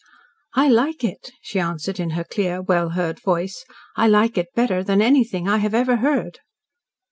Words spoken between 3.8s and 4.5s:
"I like